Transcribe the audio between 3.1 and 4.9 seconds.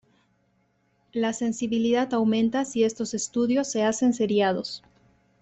estudios se hacen seriados.